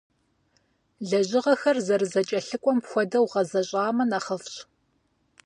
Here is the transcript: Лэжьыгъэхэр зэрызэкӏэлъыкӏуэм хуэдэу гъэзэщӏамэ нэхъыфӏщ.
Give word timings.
Лэжьыгъэхэр 1.07 1.77
зэрызэкӏэлъыкӏуэм 1.85 2.79
хуэдэу 2.89 3.25
гъэзэщӏамэ 3.31 4.03
нэхъыфӏщ. 4.09 4.55